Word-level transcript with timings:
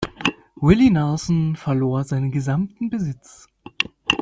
Willie 0.55 0.89
Nelson 0.89 1.55
verlor 1.55 2.03
seinen 2.05 2.31
gesamten 2.31 2.89
Besitz. 2.89 3.45